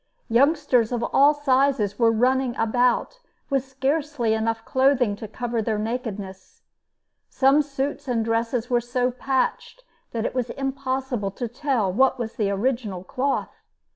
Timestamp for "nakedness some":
5.77-7.61